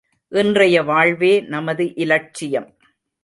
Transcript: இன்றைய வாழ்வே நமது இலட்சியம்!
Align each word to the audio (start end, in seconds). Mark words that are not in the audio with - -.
இன்றைய 0.31 0.83
வாழ்வே 0.83 1.41
நமது 1.41 1.93
இலட்சியம்! 1.95 2.69